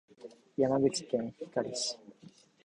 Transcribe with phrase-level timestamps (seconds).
[0.57, 1.95] 山口県光市